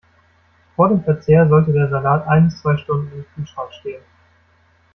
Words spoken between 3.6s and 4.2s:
stehen.